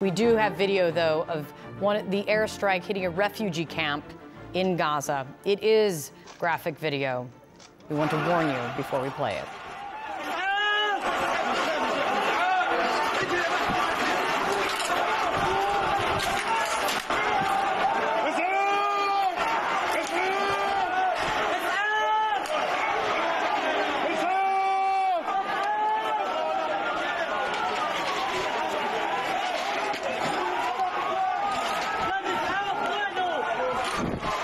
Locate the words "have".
0.36-0.52